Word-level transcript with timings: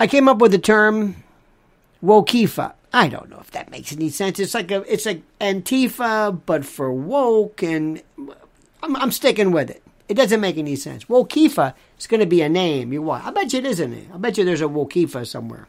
I 0.00 0.06
came 0.06 0.28
up 0.28 0.38
with 0.38 0.52
the 0.52 0.58
term 0.58 1.16
wokifa. 2.02 2.74
I 2.92 3.08
don't 3.08 3.28
know 3.28 3.40
if 3.40 3.50
that 3.50 3.70
makes 3.70 3.92
any 3.92 4.08
sense. 4.08 4.38
It's 4.38 4.54
like 4.54 4.70
a 4.70 4.82
it's 4.92 5.06
like 5.06 5.22
Antifa, 5.40 6.40
but 6.46 6.64
for 6.64 6.92
woke, 6.92 7.62
and 7.62 8.02
I'm, 8.82 8.96
I'm 8.96 9.10
sticking 9.10 9.50
with 9.50 9.70
it. 9.70 9.82
It 10.08 10.14
doesn't 10.14 10.40
make 10.40 10.56
any 10.56 10.74
sense. 10.74 11.04
Wokifa 11.04 11.74
is 11.98 12.06
going 12.06 12.20
to 12.20 12.26
be 12.26 12.40
a 12.40 12.48
name. 12.48 12.92
You 12.94 13.02
what? 13.02 13.24
I 13.24 13.30
bet 13.30 13.52
you 13.52 13.58
it 13.58 13.66
isn't 13.66 13.92
it. 13.92 14.06
I 14.12 14.16
bet 14.16 14.38
you 14.38 14.44
there's 14.44 14.62
a 14.62 14.64
Wokifa 14.64 15.26
somewhere. 15.26 15.68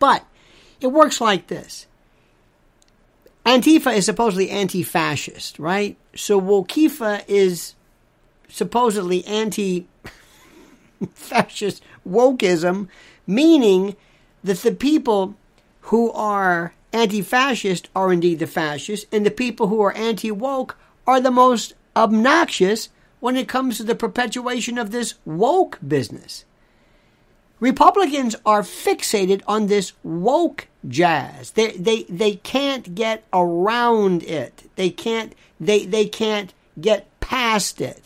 But 0.00 0.24
it 0.80 0.88
works 0.88 1.20
like 1.20 1.46
this. 1.46 1.86
Antifa 3.46 3.94
is 3.96 4.04
supposedly 4.06 4.50
anti-fascist, 4.50 5.60
right? 5.60 5.96
So 6.16 6.40
Wokifa 6.40 7.22
is 7.28 7.74
supposedly 8.48 9.24
anti-fascist 9.24 9.86
wokeism, 12.06 12.88
meaning 13.28 13.94
that 14.42 14.58
the 14.58 14.72
people 14.72 15.36
who 15.82 16.10
are 16.12 16.74
anti-fascist 16.92 17.88
are 17.94 18.12
indeed 18.12 18.40
the 18.40 18.46
fascists, 18.46 19.06
and 19.12 19.24
the 19.24 19.30
people 19.30 19.68
who 19.68 19.80
are 19.80 19.92
anti-woke 19.92 20.76
are 21.06 21.20
the 21.20 21.30
most 21.30 21.74
obnoxious 21.94 22.88
when 23.20 23.36
it 23.36 23.48
comes 23.48 23.76
to 23.76 23.84
the 23.84 23.94
perpetuation 23.94 24.78
of 24.78 24.90
this 24.90 25.14
woke 25.24 25.78
business. 25.86 26.44
Republicans 27.60 28.36
are 28.46 28.62
fixated 28.62 29.42
on 29.46 29.66
this 29.66 29.92
woke 30.04 30.68
jazz. 30.86 31.50
They 31.52 31.72
they 31.72 32.04
they 32.04 32.36
can't 32.36 32.94
get 32.94 33.24
around 33.32 34.22
it. 34.22 34.70
They 34.76 34.90
can't 34.90 35.34
they 35.58 35.84
they 35.84 36.06
can't 36.06 36.54
get 36.80 37.08
past 37.18 37.80
it. 37.80 38.00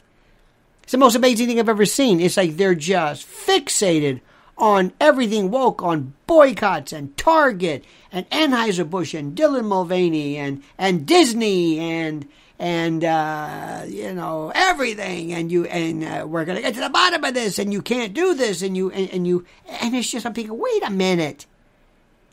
It's 0.82 0.92
the 0.92 0.98
most 0.98 1.16
amazing 1.16 1.46
thing 1.46 1.60
I've 1.60 1.68
ever 1.68 1.84
seen. 1.84 2.18
It's 2.18 2.38
like 2.38 2.56
they're 2.56 2.74
just 2.74 3.28
fixated 3.28 4.20
on 4.58 4.92
everything 5.00 5.50
woke, 5.50 5.82
on 5.82 6.14
boycotts 6.26 6.92
and 6.92 7.16
Target 7.16 7.84
and 8.10 8.28
Anheuser-Busch 8.30 9.14
and 9.14 9.36
Dylan 9.36 9.64
Mulvaney 9.64 10.36
and, 10.36 10.62
and 10.78 11.06
Disney 11.06 11.78
and 11.78 12.28
and 12.58 13.02
uh, 13.02 13.82
you 13.88 14.14
know 14.14 14.52
everything. 14.54 15.32
And 15.32 15.50
you 15.50 15.64
and 15.66 16.04
uh, 16.04 16.26
we're 16.26 16.44
gonna 16.44 16.60
get 16.60 16.74
to 16.74 16.80
the 16.80 16.90
bottom 16.90 17.24
of 17.24 17.34
this 17.34 17.58
and 17.58 17.72
you 17.72 17.82
can't 17.82 18.14
do 18.14 18.34
this 18.34 18.62
and 18.62 18.76
you 18.76 18.90
and, 18.92 19.10
and 19.10 19.26
you 19.26 19.44
and 19.66 19.94
it's 19.96 20.10
just 20.10 20.24
I'm 20.24 20.32
thinking 20.32 20.56
wait 20.56 20.82
a 20.84 20.90
minute. 20.90 21.46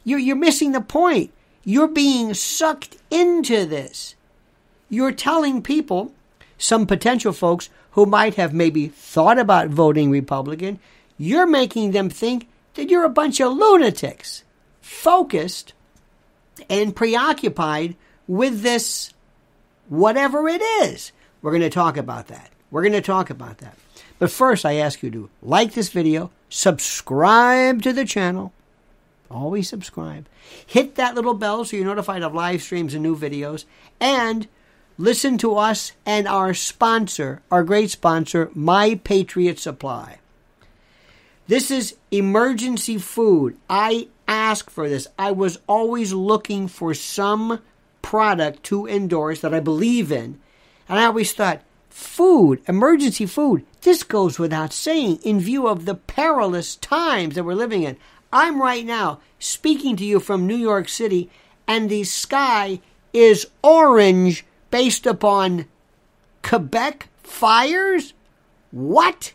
You're 0.04 0.20
you're 0.20 0.36
missing 0.36 0.72
the 0.72 0.82
point. 0.82 1.34
You're 1.64 1.88
being 1.88 2.36
sucked 2.36 2.98
into 3.10 3.66
this. 3.66 4.16
You're 4.88 5.12
telling 5.12 5.64
people 5.64 6.14
some 6.60 6.86
potential 6.86 7.34
folks 7.34 7.70
who 7.92 8.06
might 8.06 8.36
have 8.36 8.54
maybe 8.54 8.88
thought 8.88 9.40
about 9.40 9.70
voting 9.70 10.12
Republican 10.12 10.80
you're 11.20 11.46
making 11.46 11.92
them 11.92 12.10
think 12.10 12.48
that 12.74 12.90
you're 12.90 13.04
a 13.04 13.10
bunch 13.10 13.40
of 13.40 13.54
lunatics 13.54 14.44
focused 14.82 15.74
and 16.70 16.96
preoccupied 16.96 17.96
with 18.28 18.62
this 18.62 19.14
whatever 19.90 20.48
it 20.48 20.62
is. 20.62 21.12
We're 21.42 21.52
going 21.52 21.62
to 21.62 21.70
talk 21.70 21.98
about 21.98 22.28
that. 22.28 22.50
We're 22.72 22.82
going 22.82 22.94
to 22.94 23.02
talk 23.02 23.30
about 23.30 23.60
that. 23.60 23.78
But 24.18 24.32
first, 24.32 24.66
I 24.66 24.76
ask 24.76 25.04
you 25.04 25.12
to 25.12 25.30
like 25.42 25.74
this 25.74 25.90
video, 25.90 26.32
subscribe 26.50 27.82
to 27.84 27.94
the 27.94 28.06
channel. 28.06 28.54
Always 29.30 29.70
subscribe. 29.70 30.28
Hit 30.66 30.96
that 30.96 31.16
little 31.16 31.34
bell 31.34 31.64
so 31.66 31.78
you're 31.78 31.86
notified 31.86 32.24
of 32.24 32.34
live 32.34 32.62
streams 32.62 32.94
and 32.94 33.04
new 33.04 33.16
videos. 33.16 33.66
And 34.00 34.48
listen 34.98 35.38
to 35.40 35.58
us 35.58 35.92
and 36.06 36.28
our 36.28 36.54
sponsor, 36.54 37.42
our 37.52 37.64
great 37.64 37.92
sponsor, 37.92 38.50
My 38.54 38.96
Patriot 39.04 39.60
Supply. 39.60 40.20
This 41.50 41.72
is 41.72 41.96
emergency 42.12 43.00
food. 43.00 43.58
I 43.68 44.10
ask 44.28 44.70
for 44.70 44.88
this. 44.88 45.08
I 45.18 45.32
was 45.32 45.58
always 45.66 46.14
looking 46.14 46.68
for 46.68 46.94
some 46.94 47.62
product 48.04 48.62
to 48.66 48.86
endorse 48.86 49.42
that 49.42 49.52
I 49.52 49.60
believe 49.60 50.12
in. 50.12 50.40
And 50.88 51.00
I 51.00 51.06
always 51.06 51.34
thought, 51.34 51.64
food, 51.90 52.62
emergency 52.68 53.26
food, 53.26 53.66
this 53.82 54.04
goes 54.04 54.38
without 54.38 54.72
saying 54.74 55.22
in 55.24 55.40
view 55.40 55.68
of 55.68 55.86
the 55.86 55.96
perilous 55.96 56.76
times 56.76 57.34
that 57.34 57.44
we're 57.44 57.56
living 57.56 57.82
in. 57.82 57.98
I'm 58.32 58.62
right 58.62 58.86
now 58.86 59.20
speaking 59.40 59.96
to 59.96 60.06
you 60.06 60.20
from 60.20 60.46
New 60.46 60.56
York 60.56 60.88
City, 60.88 61.32
and 61.68 61.90
the 61.90 62.04
sky 62.04 62.80
is 63.12 63.48
orange 63.64 64.46
based 64.70 65.08
upon 65.08 65.66
Quebec 66.44 67.08
fires? 67.24 68.14
What? 68.70 69.34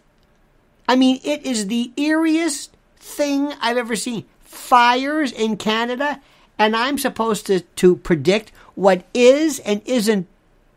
I 0.89 0.97
mean, 0.97 1.21
it 1.25 1.45
is 1.45 1.67
the 1.67 1.93
eeriest 1.97 2.69
thing 2.97 3.53
I've 3.61 3.77
ever 3.77 3.97
seen. 3.97 4.25
Fires 4.41 5.33
in 5.33 5.57
Canada, 5.57 6.21
and 6.59 6.77
I'm 6.77 6.99
supposed 6.99 7.47
to, 7.47 7.61
to 7.61 7.97
predict 7.97 8.53
what 8.75 9.05
is 9.15 9.59
and 9.61 9.83
isn't 9.85 10.27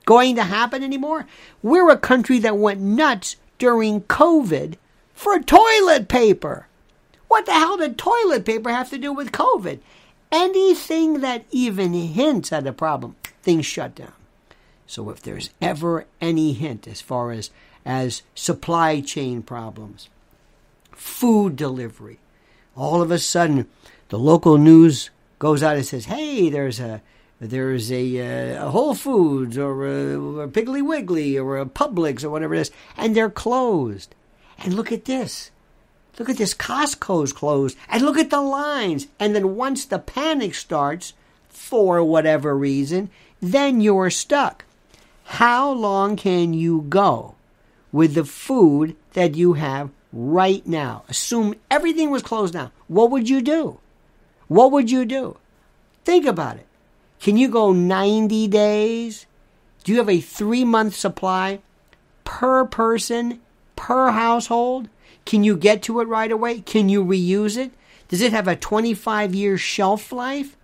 going 0.06 0.36
to 0.36 0.44
happen 0.44 0.84
anymore. 0.84 1.28
We're 1.62 1.90
a 1.90 1.98
country 1.98 2.40
that 2.40 2.58
went 2.58 2.80
nuts 2.80 3.36
during 3.58 4.02
COVID 4.02 4.76
for 5.14 5.40
toilet 5.40 6.08
paper. 6.08 6.68
What 7.28 7.46
the 7.46 7.54
hell 7.54 7.78
did 7.78 7.98
toilet 7.98 8.46
paper 8.46 8.70
have 8.70 8.90
to 8.92 8.98
do 8.98 9.12
with 9.12 9.32
COVID? 9.32 9.80
Anything 10.32 11.22
that 11.22 11.46
even 11.52 11.94
hints 11.94 12.52
at 12.54 12.68
a 12.68 12.74
problem, 12.74 13.16
things 13.42 13.66
shut 13.66 13.96
down. 13.96 14.14
So 14.86 15.10
if 15.10 15.22
there's 15.22 15.50
ever 15.62 16.06
any 16.22 16.54
hint 16.54 16.88
as 16.88 17.02
far 17.02 17.32
as 17.32 17.50
as 17.88 18.22
supply 18.36 19.00
chain 19.00 19.42
problems, 19.42 20.10
food 20.92 21.56
delivery, 21.56 22.20
all 22.76 23.02
of 23.02 23.12
a 23.12 23.18
sudden 23.18 23.66
the 24.10 24.20
local 24.20 24.58
news 24.58 25.10
goes 25.40 25.64
out 25.64 25.78
and 25.78 25.86
says, 25.86 26.06
"Hey, 26.06 26.50
there's 26.50 26.82
a 26.82 27.02
there's 27.40 27.92
a, 27.92 28.20
uh, 28.20 28.68
a 28.68 28.72
Whole 28.72 28.94
Foods 28.94 29.58
or 29.58 29.88
a, 29.88 30.16
a 30.42 30.48
Piggly 30.50 30.86
Wiggly 30.86 31.38
or 31.38 31.60
a 31.60 31.66
Publix 31.66 32.24
or 32.24 32.30
whatever 32.30 32.56
it 32.56 32.62
is, 32.62 32.72
and 32.98 33.16
they're 33.16 33.30
closed. 33.30 34.14
And 34.58 34.74
look 34.74 34.92
at 34.92 35.06
this. 35.06 35.52
Look 36.18 36.30
at 36.30 36.38
this. 36.38 36.56
Costco's 36.56 37.32
closed. 37.32 37.78
And 37.90 38.04
look 38.04 38.18
at 38.18 38.32
the 38.32 38.42
lines. 38.42 39.08
And 39.20 39.36
then 39.36 39.56
once 39.56 39.86
the 39.86 40.00
panic 40.00 40.56
starts, 40.56 41.14
for 41.48 42.04
whatever 42.04 42.58
reason, 42.58 43.12
then 43.40 43.82
you're 43.82 44.10
stuck. 44.10 44.66
How 45.26 45.72
long 45.72 46.16
can 46.16 46.54
you 46.54 46.86
go 46.90 47.36
with 47.92 48.14
the 48.14 48.26
food 48.26 48.96
that 49.14 49.36
you 49.36 49.54
have 49.54 49.90
right 50.12 50.66
now? 50.66 51.04
Assume 51.08 51.56
everything 51.70 52.10
was 52.10 52.24
closed 52.24 52.54
down. 52.54 52.72
What 52.88 53.12
would 53.12 53.30
you 53.30 53.42
do? 53.42 53.80
What 54.48 54.72
would 54.72 54.90
you 54.90 55.06
do? 55.06 55.38
Think 56.06 56.26
about 56.26 56.58
it. 56.58 56.66
Can 57.20 57.38
you 57.38 57.50
go 57.50 57.74
90 57.74 58.48
days? 58.48 59.26
Do 59.84 59.92
you 59.92 59.98
have 59.98 60.10
a 60.10 60.22
three 60.22 60.64
month 60.64 60.96
supply 60.96 61.60
per 62.24 62.66
person, 62.66 63.40
per 63.76 64.12
household? 64.12 64.90
Can 65.26 65.44
you 65.44 65.58
get 65.58 65.82
to 65.84 66.00
it 66.00 66.08
right 66.08 66.32
away? 66.32 66.62
Can 66.62 66.90
you 66.90 67.04
reuse 67.04 67.58
it? 67.58 67.72
Does 68.08 68.22
it 68.22 68.32
have 68.32 68.48
a 68.48 68.56
25 68.56 69.36
year 69.36 69.58
shelf 69.58 70.12
life? 70.12 70.56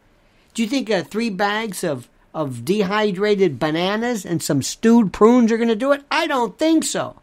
Do 0.54 0.62
you 0.62 0.70
think 0.70 0.90
uh, 0.90 1.04
three 1.04 1.30
bags 1.30 1.84
of, 1.84 2.08
of 2.34 2.66
dehydrated 2.66 3.60
bananas 3.60 4.26
and 4.26 4.42
some 4.42 4.62
stewed 4.62 5.14
prunes 5.14 5.52
are 5.52 5.58
going 5.58 5.70
to 5.70 5.76
do 5.76 5.92
it? 5.92 6.04
I 6.10 6.28
don't 6.28 6.58
think 6.58 6.84
so. 6.84 7.18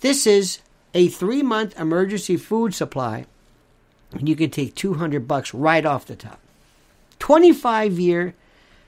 This 0.00 0.26
is 0.26 0.60
a 0.92 1.08
three 1.08 1.42
month 1.42 1.78
emergency 1.78 2.36
food 2.36 2.74
supply, 2.74 3.26
and 4.12 4.28
you 4.28 4.36
can 4.36 4.50
take 4.50 4.74
200 4.74 5.26
bucks 5.26 5.54
right 5.54 5.84
off 5.84 6.06
the 6.06 6.16
top. 6.16 6.40
25 7.18 7.98
year 7.98 8.34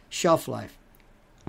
shelf 0.08 0.46
life, 0.46 0.76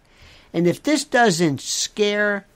And 0.53 0.67
if 0.67 0.83
this 0.83 1.05
doesn't 1.05 1.61
scare 1.61 2.47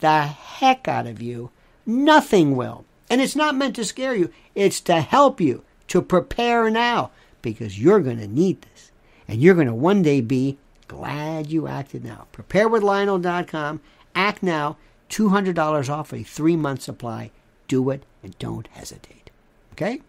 the 0.00 0.22
heck 0.22 0.88
out 0.88 1.06
of 1.06 1.20
you, 1.20 1.50
nothing 1.84 2.56
will. 2.56 2.84
And 3.10 3.20
it's 3.20 3.36
not 3.36 3.54
meant 3.54 3.76
to 3.76 3.84
scare 3.84 4.14
you, 4.14 4.30
it's 4.54 4.80
to 4.82 5.00
help 5.00 5.40
you 5.40 5.62
to 5.88 6.00
prepare 6.00 6.70
now 6.70 7.10
because 7.42 7.78
you're 7.78 8.00
going 8.00 8.18
to 8.18 8.26
need 8.26 8.62
this 8.62 8.90
and 9.28 9.42
you're 9.42 9.54
going 9.54 9.66
to 9.66 9.74
one 9.74 10.02
day 10.02 10.20
be 10.20 10.58
glad 10.88 11.50
you 11.50 11.66
acted 11.66 12.04
now. 12.04 12.26
PrepareWithLionel.com. 12.32 13.80
Act 14.14 14.42
now. 14.42 14.76
$200 15.10 15.88
off 15.88 16.12
a 16.12 16.22
three 16.22 16.56
month 16.56 16.82
supply. 16.82 17.30
Do 17.68 17.90
it 17.90 18.04
and 18.22 18.36
don't 18.38 18.66
hesitate. 18.68 19.30
Okay? 19.72 20.00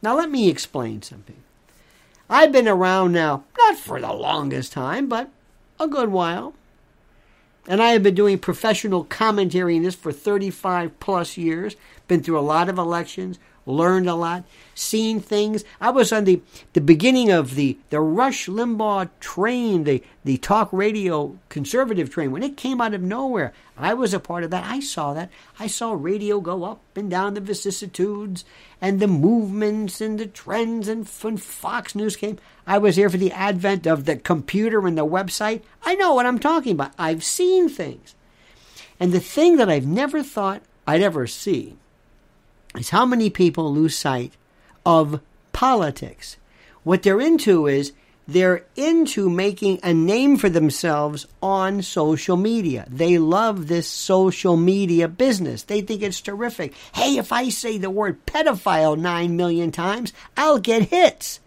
Now, 0.00 0.16
let 0.16 0.30
me 0.30 0.48
explain 0.48 1.02
something. 1.02 1.42
I've 2.30 2.52
been 2.52 2.68
around 2.68 3.12
now, 3.12 3.44
not 3.56 3.76
for 3.76 4.00
the 4.00 4.12
longest 4.12 4.72
time, 4.72 5.08
but 5.08 5.30
a 5.80 5.88
good 5.88 6.10
while. 6.10 6.54
And 7.66 7.82
I 7.82 7.90
have 7.90 8.02
been 8.02 8.14
doing 8.14 8.38
professional 8.38 9.04
commentary 9.04 9.76
in 9.76 9.82
this 9.82 9.94
for 9.94 10.12
35 10.12 10.98
plus 11.00 11.36
years. 11.36 11.76
Been 12.06 12.22
through 12.22 12.38
a 12.38 12.40
lot 12.40 12.68
of 12.68 12.78
elections, 12.78 13.38
learned 13.68 14.08
a 14.08 14.14
lot, 14.14 14.44
seen 14.74 15.20
things. 15.20 15.64
I 15.80 15.90
was 15.90 16.12
on 16.12 16.24
the, 16.24 16.40
the 16.72 16.80
beginning 16.80 17.30
of 17.30 17.54
the, 17.54 17.78
the 17.90 18.00
Rush 18.00 18.46
Limbaugh 18.46 19.10
train, 19.20 19.84
the, 19.84 20.02
the 20.24 20.38
talk 20.38 20.70
radio 20.72 21.38
conservative 21.48 22.10
train. 22.10 22.32
When 22.32 22.42
it 22.42 22.56
came 22.56 22.80
out 22.80 22.94
of 22.94 23.02
nowhere, 23.02 23.52
I 23.76 23.94
was 23.94 24.14
a 24.14 24.20
part 24.20 24.44
of 24.44 24.50
that. 24.50 24.64
I 24.64 24.80
saw 24.80 25.14
that. 25.14 25.30
I 25.58 25.66
saw 25.66 25.92
radio 25.92 26.40
go 26.40 26.64
up 26.64 26.80
and 26.96 27.10
down 27.10 27.34
the 27.34 27.40
vicissitudes 27.40 28.44
and 28.80 28.98
the 28.98 29.06
movements 29.06 30.00
and 30.00 30.18
the 30.18 30.26
trends. 30.26 30.88
And 30.88 31.06
when 31.20 31.36
Fox 31.36 31.94
News 31.94 32.16
came, 32.16 32.38
I 32.66 32.78
was 32.78 32.96
here 32.96 33.10
for 33.10 33.18
the 33.18 33.32
advent 33.32 33.86
of 33.86 34.04
the 34.04 34.16
computer 34.16 34.86
and 34.86 34.96
the 34.96 35.06
website. 35.06 35.62
I 35.84 35.94
know 35.94 36.14
what 36.14 36.26
I'm 36.26 36.38
talking 36.38 36.72
about. 36.72 36.92
I've 36.98 37.22
seen 37.22 37.68
things. 37.68 38.14
And 39.00 39.12
the 39.12 39.20
thing 39.20 39.56
that 39.56 39.68
I've 39.68 39.86
never 39.86 40.22
thought 40.22 40.62
I'd 40.86 41.02
ever 41.02 41.26
see 41.26 41.76
is 42.78 42.90
how 42.90 43.04
many 43.04 43.30
people 43.30 43.72
lose 43.72 43.96
sight 43.96 44.32
of 44.86 45.20
politics. 45.52 46.36
What 46.84 47.02
they're 47.02 47.20
into 47.20 47.66
is 47.66 47.92
they're 48.26 48.66
into 48.76 49.30
making 49.30 49.80
a 49.82 49.94
name 49.94 50.36
for 50.36 50.50
themselves 50.50 51.26
on 51.42 51.80
social 51.82 52.36
media. 52.36 52.86
They 52.90 53.16
love 53.16 53.68
this 53.68 53.88
social 53.88 54.56
media 54.56 55.08
business. 55.08 55.62
They 55.62 55.80
think 55.80 56.02
it's 56.02 56.20
terrific. 56.20 56.74
Hey, 56.94 57.16
if 57.16 57.32
I 57.32 57.48
say 57.48 57.78
the 57.78 57.90
word 57.90 58.26
pedophile 58.26 58.98
nine 58.98 59.36
million 59.36 59.72
times, 59.72 60.12
I'll 60.36 60.58
get 60.58 60.90
hits. 60.90 61.40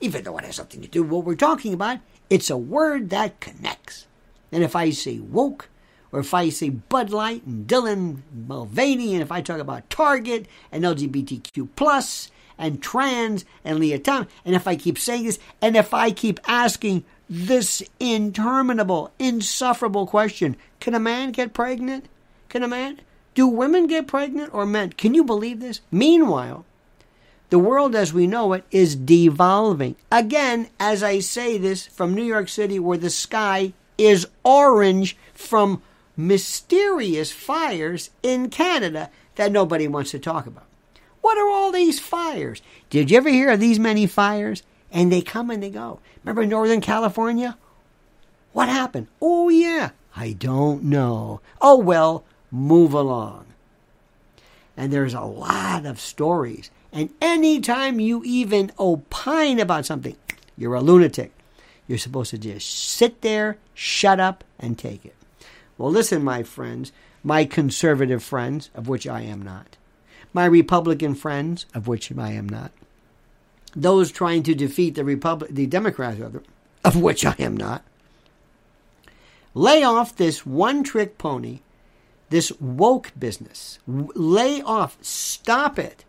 Even 0.00 0.24
though 0.24 0.36
it 0.36 0.44
has 0.44 0.56
something 0.56 0.82
to 0.82 0.88
do 0.88 1.02
with 1.02 1.10
what 1.10 1.24
we're 1.24 1.34
talking 1.34 1.72
about, 1.72 2.00
it's 2.28 2.50
a 2.50 2.56
word 2.56 3.10
that 3.10 3.40
connects. 3.40 4.06
And 4.52 4.62
if 4.62 4.76
I 4.76 4.90
say 4.90 5.18
woke, 5.18 5.68
or 6.12 6.20
if 6.20 6.34
I 6.34 6.48
say 6.48 6.70
Bud 6.70 7.10
Light 7.10 7.44
and 7.46 7.66
Dylan 7.66 8.18
Mulvaney, 8.46 9.14
and 9.14 9.22
if 9.22 9.30
I 9.30 9.40
talk 9.40 9.60
about 9.60 9.88
Target 9.90 10.46
and 10.72 10.84
LGBTQ 10.84 11.68
plus 11.76 12.30
and 12.58 12.82
trans 12.82 13.44
and 13.64 14.04
Thomas, 14.04 14.28
and 14.44 14.54
if 14.54 14.66
I 14.66 14.76
keep 14.76 14.98
saying 14.98 15.24
this, 15.24 15.38
and 15.62 15.76
if 15.76 15.94
I 15.94 16.10
keep 16.10 16.40
asking 16.46 17.04
this 17.28 17.82
interminable, 18.00 19.12
insufferable 19.18 20.06
question, 20.06 20.56
can 20.80 20.94
a 20.94 21.00
man 21.00 21.30
get 21.30 21.54
pregnant? 21.54 22.06
Can 22.48 22.62
a 22.62 22.68
man? 22.68 23.00
Do 23.34 23.46
women 23.46 23.86
get 23.86 24.08
pregnant 24.08 24.52
or 24.52 24.66
men? 24.66 24.92
Can 24.92 25.14
you 25.14 25.22
believe 25.22 25.60
this? 25.60 25.80
Meanwhile, 25.92 26.64
the 27.50 27.58
world 27.58 27.94
as 27.94 28.12
we 28.12 28.26
know 28.26 28.52
it 28.52 28.64
is 28.70 28.96
devolving. 28.96 29.96
Again, 30.10 30.68
as 30.80 31.02
I 31.02 31.20
say 31.20 31.56
this 31.56 31.86
from 31.86 32.14
New 32.14 32.24
York 32.24 32.48
City, 32.48 32.78
where 32.78 32.98
the 32.98 33.10
sky 33.10 33.72
is 33.96 34.26
orange 34.44 35.16
from 35.34 35.82
mysterious 36.26 37.32
fires 37.32 38.10
in 38.22 38.50
Canada 38.50 39.10
that 39.36 39.52
nobody 39.52 39.88
wants 39.88 40.10
to 40.10 40.18
talk 40.18 40.46
about. 40.46 40.66
What 41.20 41.38
are 41.38 41.48
all 41.48 41.72
these 41.72 42.00
fires? 42.00 42.62
Did 42.88 43.10
you 43.10 43.16
ever 43.16 43.28
hear 43.28 43.50
of 43.50 43.60
these 43.60 43.78
many 43.78 44.06
fires? 44.06 44.62
And 44.90 45.12
they 45.12 45.22
come 45.22 45.50
and 45.50 45.62
they 45.62 45.70
go. 45.70 46.00
Remember 46.24 46.44
Northern 46.44 46.80
California? 46.80 47.56
What 48.52 48.68
happened? 48.68 49.06
Oh, 49.20 49.48
yeah. 49.48 49.90
I 50.16 50.32
don't 50.32 50.84
know. 50.84 51.40
Oh, 51.60 51.78
well, 51.78 52.24
move 52.50 52.92
along. 52.92 53.46
And 54.76 54.92
there's 54.92 55.14
a 55.14 55.20
lot 55.20 55.86
of 55.86 56.00
stories. 56.00 56.70
And 56.92 57.10
anytime 57.20 58.00
you 58.00 58.22
even 58.24 58.72
opine 58.78 59.60
about 59.60 59.86
something, 59.86 60.16
you're 60.56 60.74
a 60.74 60.80
lunatic. 60.80 61.32
You're 61.86 61.98
supposed 61.98 62.30
to 62.30 62.38
just 62.38 62.68
sit 62.68 63.20
there, 63.20 63.58
shut 63.74 64.18
up, 64.18 64.42
and 64.58 64.76
take 64.76 65.04
it. 65.04 65.14
Well, 65.80 65.90
listen, 65.90 66.22
my 66.22 66.42
friends, 66.42 66.92
my 67.24 67.46
conservative 67.46 68.22
friends, 68.22 68.68
of 68.74 68.86
which 68.86 69.06
I 69.06 69.22
am 69.22 69.40
not, 69.40 69.78
my 70.34 70.44
Republican 70.44 71.14
friends, 71.14 71.64
of 71.74 71.88
which 71.88 72.12
I 72.12 72.32
am 72.32 72.46
not, 72.46 72.72
those 73.74 74.12
trying 74.12 74.42
to 74.42 74.54
defeat 74.54 74.94
the 74.94 75.04
Republic, 75.04 75.50
the 75.54 75.66
Democrats, 75.66 76.20
of 76.84 77.00
which 77.00 77.24
I 77.24 77.34
am 77.38 77.56
not. 77.56 77.82
Lay 79.54 79.82
off 79.82 80.14
this 80.14 80.44
one-trick 80.44 81.16
pony, 81.16 81.60
this 82.28 82.52
woke 82.60 83.12
business. 83.18 83.78
Lay 83.86 84.60
off. 84.60 84.98
Stop 85.00 85.78
it. 85.78 86.04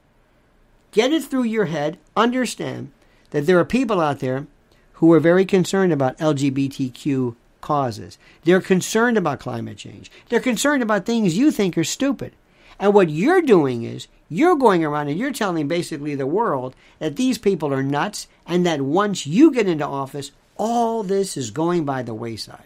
Get 0.91 1.13
it 1.13 1.23
through 1.23 1.43
your 1.43 1.65
head. 1.65 1.97
Understand 2.17 2.91
that 3.29 3.45
there 3.45 3.57
are 3.57 3.63
people 3.63 4.01
out 4.01 4.19
there 4.19 4.47
who 4.95 5.13
are 5.13 5.21
very 5.21 5.45
concerned 5.45 5.93
about 5.93 6.17
LGBTQ 6.17 7.35
causes. 7.61 8.17
They're 8.43 8.61
concerned 8.61 9.17
about 9.17 9.39
climate 9.39 9.77
change. 9.77 10.11
They're 10.29 10.39
concerned 10.39 10.83
about 10.83 11.05
things 11.05 11.37
you 11.37 11.51
think 11.51 11.77
are 11.77 11.83
stupid. 11.83 12.33
And 12.79 12.93
what 12.93 13.09
you're 13.09 13.41
doing 13.41 13.83
is 13.83 14.07
you're 14.27 14.55
going 14.55 14.83
around 14.83 15.07
and 15.07 15.19
you're 15.19 15.31
telling 15.31 15.67
basically 15.67 16.15
the 16.15 16.25
world 16.25 16.75
that 16.99 17.15
these 17.15 17.37
people 17.37 17.73
are 17.73 17.83
nuts 17.83 18.27
and 18.47 18.65
that 18.65 18.81
once 18.81 19.27
you 19.27 19.51
get 19.51 19.67
into 19.67 19.85
office, 19.85 20.31
all 20.57 21.03
this 21.03 21.37
is 21.37 21.51
going 21.51 21.85
by 21.85 22.01
the 22.01 22.13
wayside. 22.13 22.63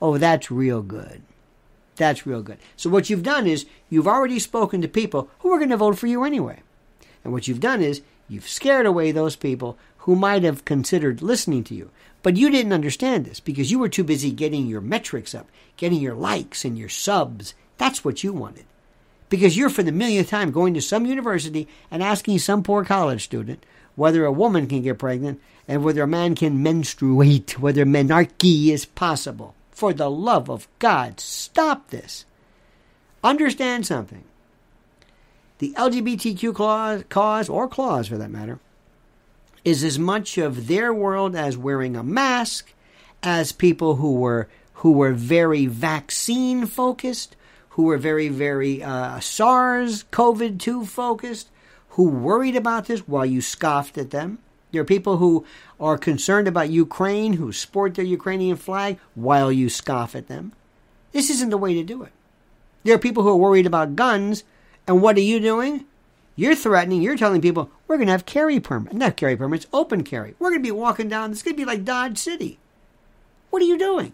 Oh, 0.00 0.18
that's 0.18 0.50
real 0.50 0.82
good. 0.82 1.22
That's 1.96 2.26
real 2.26 2.42
good. 2.42 2.58
So, 2.76 2.90
what 2.90 3.08
you've 3.08 3.22
done 3.22 3.46
is 3.46 3.66
you've 3.88 4.06
already 4.06 4.38
spoken 4.38 4.82
to 4.82 4.88
people 4.88 5.30
who 5.40 5.50
are 5.50 5.58
going 5.58 5.70
to 5.70 5.76
vote 5.76 5.98
for 5.98 6.06
you 6.06 6.24
anyway. 6.24 6.60
And 7.24 7.32
what 7.32 7.48
you've 7.48 7.60
done 7.60 7.82
is 7.82 8.02
you've 8.28 8.48
scared 8.48 8.86
away 8.86 9.12
those 9.12 9.34
people 9.34 9.78
who 9.98 10.14
might 10.14 10.44
have 10.44 10.64
considered 10.64 11.22
listening 11.22 11.64
to 11.64 11.74
you. 11.74 11.90
But 12.26 12.36
you 12.36 12.50
didn't 12.50 12.72
understand 12.72 13.24
this 13.24 13.38
because 13.38 13.70
you 13.70 13.78
were 13.78 13.88
too 13.88 14.02
busy 14.02 14.32
getting 14.32 14.66
your 14.66 14.80
metrics 14.80 15.32
up, 15.32 15.46
getting 15.76 16.00
your 16.00 16.16
likes 16.16 16.64
and 16.64 16.76
your 16.76 16.88
subs. 16.88 17.54
That's 17.78 18.04
what 18.04 18.24
you 18.24 18.32
wanted. 18.32 18.64
Because 19.28 19.56
you're 19.56 19.70
for 19.70 19.84
the 19.84 19.92
millionth 19.92 20.28
time 20.30 20.50
going 20.50 20.74
to 20.74 20.82
some 20.82 21.06
university 21.06 21.68
and 21.88 22.02
asking 22.02 22.40
some 22.40 22.64
poor 22.64 22.84
college 22.84 23.22
student 23.22 23.64
whether 23.94 24.24
a 24.24 24.32
woman 24.32 24.66
can 24.66 24.82
get 24.82 24.98
pregnant 24.98 25.40
and 25.68 25.84
whether 25.84 26.02
a 26.02 26.08
man 26.08 26.34
can 26.34 26.64
menstruate, 26.64 27.56
whether 27.60 27.86
menarche 27.86 28.70
is 28.72 28.86
possible. 28.86 29.54
For 29.70 29.92
the 29.92 30.10
love 30.10 30.50
of 30.50 30.66
God, 30.80 31.20
stop 31.20 31.90
this. 31.90 32.24
Understand 33.22 33.86
something. 33.86 34.24
The 35.58 35.74
LGBTQ 35.74 36.56
clause, 36.56 37.04
cause, 37.08 37.48
or 37.48 37.68
clause 37.68 38.08
for 38.08 38.18
that 38.18 38.32
matter, 38.32 38.58
is 39.66 39.82
as 39.82 39.98
much 39.98 40.38
of 40.38 40.68
their 40.68 40.94
world 40.94 41.34
as 41.34 41.58
wearing 41.58 41.96
a 41.96 42.02
mask, 42.02 42.72
as 43.22 43.50
people 43.50 43.96
who 43.96 44.14
were 44.14 44.48
who 44.74 44.92
were 44.92 45.12
very 45.12 45.66
vaccine 45.66 46.66
focused, 46.66 47.34
who 47.70 47.82
were 47.82 47.98
very 47.98 48.28
very 48.28 48.80
uh, 48.80 49.18
SARS 49.18 50.04
COVID 50.12 50.60
two 50.60 50.86
focused, 50.86 51.50
who 51.90 52.08
worried 52.08 52.54
about 52.54 52.86
this 52.86 53.00
while 53.08 53.26
you 53.26 53.40
scoffed 53.40 53.98
at 53.98 54.12
them. 54.12 54.38
There 54.70 54.82
are 54.82 54.84
people 54.84 55.16
who 55.16 55.44
are 55.80 55.98
concerned 55.98 56.46
about 56.46 56.70
Ukraine, 56.70 57.32
who 57.32 57.52
sport 57.52 57.96
their 57.96 58.04
Ukrainian 58.04 58.56
flag 58.56 58.98
while 59.16 59.50
you 59.50 59.68
scoff 59.68 60.14
at 60.14 60.28
them. 60.28 60.52
This 61.10 61.28
isn't 61.28 61.50
the 61.50 61.58
way 61.58 61.74
to 61.74 61.82
do 61.82 62.04
it. 62.04 62.12
There 62.84 62.94
are 62.94 62.98
people 62.98 63.24
who 63.24 63.30
are 63.30 63.36
worried 63.36 63.66
about 63.66 63.96
guns, 63.96 64.44
and 64.86 65.02
what 65.02 65.16
are 65.16 65.28
you 65.32 65.40
doing? 65.40 65.86
You're 66.38 66.54
threatening, 66.54 67.00
you're 67.00 67.16
telling 67.16 67.40
people, 67.40 67.70
we're 67.88 67.96
going 67.96 68.08
to 68.08 68.12
have 68.12 68.26
carry 68.26 68.60
permit. 68.60 68.92
Not 68.92 69.16
carry 69.16 69.36
permits, 69.36 69.66
open 69.72 70.04
carry. 70.04 70.34
We're 70.38 70.50
going 70.50 70.62
to 70.62 70.66
be 70.66 70.70
walking 70.70 71.08
down, 71.08 71.32
it's 71.32 71.42
going 71.42 71.56
to 71.56 71.60
be 71.60 71.64
like 71.64 71.84
Dodge 71.84 72.18
City. 72.18 72.58
What 73.48 73.62
are 73.62 73.66
you 73.66 73.78
doing? 73.78 74.12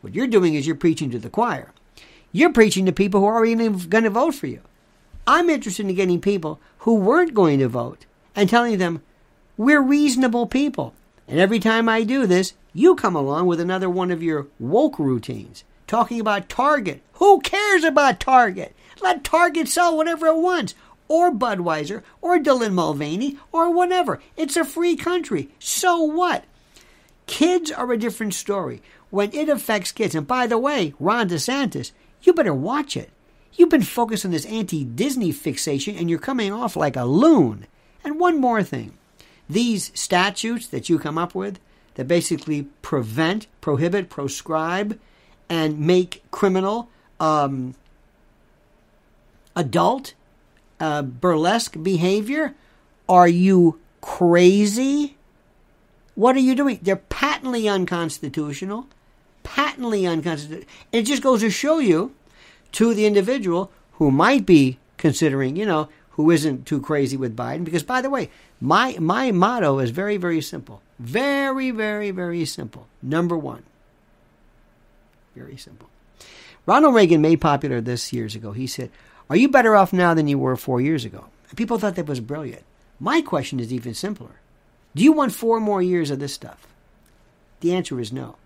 What 0.00 0.14
you're 0.14 0.26
doing 0.26 0.54
is 0.54 0.66
you're 0.66 0.74
preaching 0.74 1.10
to 1.10 1.18
the 1.18 1.28
choir. 1.28 1.72
You're 2.32 2.52
preaching 2.52 2.86
to 2.86 2.92
people 2.92 3.20
who 3.20 3.26
are 3.26 3.36
already 3.36 3.54
going 3.54 4.04
to 4.04 4.10
vote 4.10 4.34
for 4.34 4.46
you. 4.46 4.62
I'm 5.26 5.50
interested 5.50 5.86
in 5.86 5.94
getting 5.94 6.20
people 6.20 6.58
who 6.78 6.94
weren't 6.94 7.34
going 7.34 7.58
to 7.58 7.68
vote 7.68 8.06
and 8.34 8.48
telling 8.48 8.78
them, 8.78 9.02
we're 9.58 9.82
reasonable 9.82 10.46
people. 10.46 10.94
And 11.28 11.38
every 11.38 11.60
time 11.60 11.88
I 11.90 12.04
do 12.04 12.26
this, 12.26 12.54
you 12.72 12.94
come 12.94 13.14
along 13.14 13.46
with 13.46 13.60
another 13.60 13.90
one 13.90 14.10
of 14.10 14.22
your 14.22 14.46
woke 14.58 14.98
routines, 14.98 15.62
talking 15.86 16.18
about 16.18 16.48
Target. 16.48 17.02
Who 17.14 17.40
cares 17.40 17.84
about 17.84 18.18
Target? 18.18 18.74
Let 19.02 19.24
Target 19.24 19.68
sell 19.68 19.96
whatever 19.96 20.26
it 20.28 20.38
wants 20.38 20.74
or 21.12 21.30
Budweiser 21.30 22.02
or 22.22 22.38
Dylan 22.38 22.72
Mulvaney 22.72 23.36
or 23.52 23.70
whatever. 23.70 24.18
It's 24.34 24.56
a 24.56 24.64
free 24.64 24.96
country. 24.96 25.50
So 25.58 26.02
what? 26.02 26.44
Kids 27.26 27.70
are 27.70 27.92
a 27.92 27.98
different 27.98 28.32
story. 28.32 28.80
When 29.10 29.30
it 29.34 29.50
affects 29.50 29.92
kids, 29.92 30.14
and 30.14 30.26
by 30.26 30.46
the 30.46 30.56
way, 30.56 30.94
Ron 30.98 31.28
DeSantis, 31.28 31.92
you 32.22 32.32
better 32.32 32.54
watch 32.54 32.96
it. 32.96 33.10
You've 33.52 33.68
been 33.68 33.82
focused 33.82 34.24
on 34.24 34.30
this 34.30 34.46
anti 34.46 34.84
Disney 34.84 35.32
fixation 35.32 35.96
and 35.96 36.08
you're 36.08 36.18
coming 36.18 36.50
off 36.50 36.76
like 36.76 36.96
a 36.96 37.04
loon. 37.04 37.66
And 38.02 38.18
one 38.18 38.40
more 38.40 38.62
thing 38.62 38.96
these 39.50 39.92
statutes 39.94 40.66
that 40.68 40.88
you 40.88 40.98
come 40.98 41.18
up 41.18 41.34
with 41.34 41.60
that 41.96 42.08
basically 42.08 42.62
prevent, 42.80 43.48
prohibit, 43.60 44.08
proscribe, 44.08 44.98
and 45.50 45.78
make 45.78 46.22
criminal 46.30 46.88
um, 47.20 47.74
adult 49.54 50.14
uh, 50.82 51.00
burlesque 51.02 51.80
behavior? 51.80 52.54
Are 53.08 53.28
you 53.28 53.78
crazy? 54.00 55.16
What 56.16 56.34
are 56.36 56.40
you 56.40 56.54
doing? 56.54 56.80
They're 56.82 56.96
patently 56.96 57.68
unconstitutional. 57.68 58.88
Patently 59.44 60.06
unconstitutional. 60.06 60.68
It 60.90 61.02
just 61.02 61.22
goes 61.22 61.40
to 61.40 61.50
show 61.50 61.78
you 61.78 62.14
to 62.72 62.94
the 62.94 63.06
individual 63.06 63.70
who 63.92 64.10
might 64.10 64.44
be 64.44 64.78
considering, 64.96 65.54
you 65.56 65.66
know, 65.66 65.88
who 66.10 66.30
isn't 66.30 66.66
too 66.66 66.80
crazy 66.80 67.16
with 67.16 67.36
Biden. 67.36 67.64
Because, 67.64 67.84
by 67.84 68.02
the 68.02 68.10
way, 68.10 68.28
my, 68.60 68.96
my 68.98 69.30
motto 69.30 69.78
is 69.78 69.90
very, 69.90 70.16
very 70.16 70.40
simple. 70.40 70.82
Very, 70.98 71.70
very, 71.70 72.10
very 72.10 72.44
simple. 72.44 72.88
Number 73.00 73.36
one. 73.36 73.62
Very 75.36 75.56
simple. 75.56 75.88
Ronald 76.66 76.94
Reagan 76.94 77.20
made 77.20 77.40
popular 77.40 77.80
this 77.80 78.12
years 78.12 78.34
ago. 78.34 78.52
He 78.52 78.66
said, 78.66 78.90
Are 79.30 79.36
you 79.36 79.48
better 79.48 79.76
off 79.76 79.92
now 79.92 80.14
than 80.14 80.28
you 80.28 80.38
were 80.38 80.56
four 80.56 80.80
years 80.80 81.04
ago? 81.04 81.26
And 81.48 81.56
people 81.56 81.78
thought 81.78 81.96
that 81.96 82.06
was 82.06 82.20
brilliant. 82.20 82.64
My 83.00 83.20
question 83.20 83.60
is 83.60 83.72
even 83.72 83.94
simpler 83.94 84.40
Do 84.94 85.02
you 85.02 85.12
want 85.12 85.34
four 85.34 85.60
more 85.60 85.82
years 85.82 86.10
of 86.10 86.18
this 86.18 86.34
stuff? 86.34 86.66
The 87.60 87.74
answer 87.74 88.00
is 88.00 88.12
no. 88.12 88.36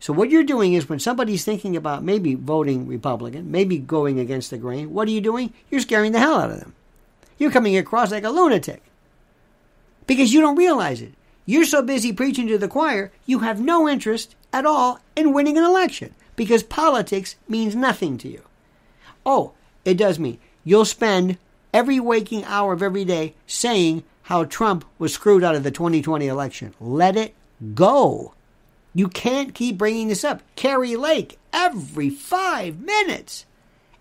So, 0.00 0.12
what 0.12 0.30
you're 0.30 0.42
doing 0.42 0.72
is 0.72 0.88
when 0.88 0.98
somebody's 0.98 1.44
thinking 1.44 1.76
about 1.76 2.02
maybe 2.02 2.34
voting 2.34 2.88
Republican, 2.88 3.50
maybe 3.50 3.78
going 3.78 4.18
against 4.18 4.50
the 4.50 4.58
grain, 4.58 4.92
what 4.92 5.06
are 5.06 5.12
you 5.12 5.20
doing? 5.20 5.52
You're 5.70 5.80
scaring 5.80 6.12
the 6.12 6.18
hell 6.18 6.40
out 6.40 6.50
of 6.50 6.58
them. 6.58 6.74
You're 7.38 7.52
coming 7.52 7.76
across 7.76 8.10
like 8.10 8.24
a 8.24 8.30
lunatic 8.30 8.82
because 10.06 10.32
you 10.32 10.40
don't 10.40 10.56
realize 10.56 11.00
it. 11.00 11.12
You're 11.46 11.64
so 11.64 11.82
busy 11.82 12.12
preaching 12.12 12.46
to 12.48 12.58
the 12.58 12.68
choir, 12.68 13.12
you 13.26 13.40
have 13.40 13.60
no 13.60 13.88
interest 13.88 14.34
at 14.52 14.66
all 14.66 15.00
in 15.16 15.32
winning 15.32 15.58
an 15.58 15.64
election 15.64 16.14
because 16.36 16.62
politics 16.62 17.36
means 17.48 17.74
nothing 17.74 18.18
to 18.18 18.28
you. 18.28 18.42
Oh, 19.24 19.52
it 19.84 19.94
does 19.94 20.18
mean 20.18 20.38
you'll 20.64 20.84
spend 20.84 21.38
every 21.72 21.98
waking 21.98 22.44
hour 22.44 22.72
of 22.72 22.82
every 22.82 23.04
day 23.04 23.34
saying 23.46 24.02
how 24.22 24.44
Trump 24.44 24.84
was 24.98 25.14
screwed 25.14 25.42
out 25.44 25.54
of 25.54 25.62
the 25.62 25.70
2020 25.70 26.26
election. 26.26 26.74
Let 26.80 27.16
it 27.16 27.34
go. 27.74 28.34
You 28.94 29.08
can't 29.08 29.54
keep 29.54 29.78
bringing 29.78 30.08
this 30.08 30.24
up. 30.24 30.42
Kari 30.54 30.96
Lake, 30.96 31.38
every 31.52 32.10
five 32.10 32.80
minutes. 32.80 33.46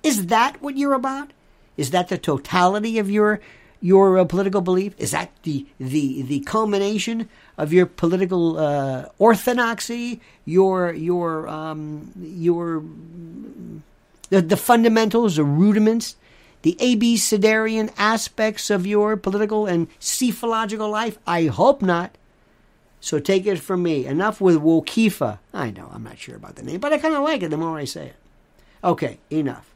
Is 0.03 0.27
that 0.27 0.61
what 0.61 0.77
you're 0.77 0.93
about? 0.93 1.31
Is 1.77 1.91
that 1.91 2.09
the 2.09 2.17
totality 2.17 3.00
of 3.00 3.09
your 3.09 3.39
your 3.83 4.19
uh, 4.19 4.25
political 4.25 4.61
belief? 4.61 4.93
Is 4.97 5.11
that 5.11 5.31
the 5.43 5.65
the 5.79 6.21
the 6.23 6.41
culmination 6.41 7.29
of 7.57 7.71
your 7.73 7.85
political 7.85 8.57
uh, 8.57 9.05
orthodoxy? 9.17 10.19
Your 10.45 10.93
your 10.93 11.47
um, 11.47 12.11
your 12.19 12.83
the, 14.31 14.41
the 14.41 14.57
fundamentals, 14.57 15.35
the 15.35 15.43
rudiments, 15.43 16.15
the 16.63 16.75
abecedarian 16.79 17.93
aspects 17.97 18.71
of 18.71 18.88
your 18.88 19.15
political 19.15 19.67
and 19.67 19.88
cephalogical 20.00 20.89
life? 20.89 21.19
I 21.27 21.45
hope 21.45 21.83
not. 21.83 22.17
So 23.00 23.19
take 23.19 23.45
it 23.45 23.59
from 23.59 23.83
me. 23.83 24.05
Enough 24.05 24.41
with 24.41 24.57
Wokifa. 24.57 25.39
I 25.53 25.69
know, 25.69 25.89
I'm 25.93 26.03
not 26.03 26.17
sure 26.17 26.35
about 26.35 26.55
the 26.55 26.63
name, 26.63 26.79
but 26.79 26.93
I 26.93 26.97
kind 26.97 27.13
of 27.13 27.23
like 27.23 27.43
it 27.43 27.50
the 27.50 27.57
more 27.57 27.77
I 27.77 27.85
say 27.85 28.07
it. 28.07 28.15
Okay, 28.83 29.19
enough. 29.29 29.75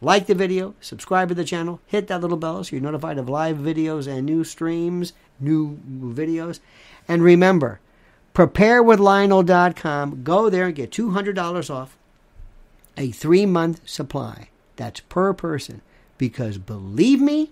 Like 0.00 0.26
the 0.26 0.34
video, 0.34 0.74
subscribe 0.80 1.28
to 1.28 1.34
the 1.34 1.44
channel, 1.44 1.80
hit 1.86 2.08
that 2.08 2.20
little 2.20 2.36
bell 2.36 2.62
so 2.62 2.76
you're 2.76 2.82
notified 2.82 3.16
of 3.16 3.28
live 3.28 3.56
videos 3.56 4.06
and 4.06 4.26
new 4.26 4.44
streams, 4.44 5.14
new 5.40 5.78
videos. 5.88 6.60
And 7.08 7.22
remember, 7.22 7.80
preparewithlionel.com. 8.34 10.22
Go 10.24 10.50
there 10.50 10.66
and 10.66 10.74
get 10.74 10.90
$200 10.90 11.70
off 11.70 11.96
a 12.96 13.10
three 13.10 13.46
month 13.46 13.88
supply. 13.88 14.48
That's 14.76 15.00
per 15.00 15.32
person. 15.32 15.80
Because 16.18 16.58
believe 16.58 17.20
me, 17.20 17.50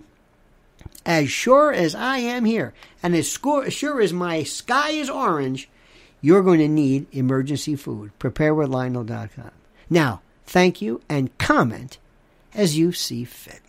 as 1.05 1.29
sure 1.29 1.73
as 1.73 1.95
I 1.95 2.17
am 2.17 2.45
here, 2.45 2.73
and 3.01 3.15
as 3.15 3.27
sure 3.27 4.01
as 4.01 4.13
my 4.13 4.43
sky 4.43 4.91
is 4.91 5.09
orange, 5.09 5.69
you're 6.21 6.43
going 6.43 6.59
to 6.59 6.67
need 6.67 7.07
emergency 7.11 7.75
food. 7.75 8.11
PrepareWithLionel.com. 8.19 9.51
Now, 9.89 10.21
thank 10.45 10.81
you 10.81 11.01
and 11.09 11.37
comment 11.37 11.97
as 12.53 12.77
you 12.77 12.93
see 12.93 13.25
fit. 13.25 13.62